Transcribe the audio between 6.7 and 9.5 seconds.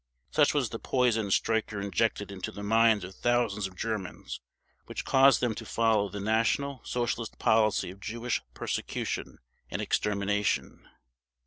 Socialist policy of Jewish persecution